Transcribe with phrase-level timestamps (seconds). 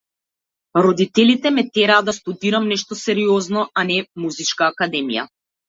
[0.85, 5.31] Родителите ме тераа да студирам нешто сериозно, а не музичка академија.